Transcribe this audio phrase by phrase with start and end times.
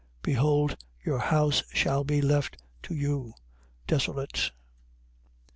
[0.23, 0.23] 23:38.
[0.23, 3.33] Behold, your house shall be left to you,
[3.85, 4.31] desolate.
[4.33, 4.51] 23:39.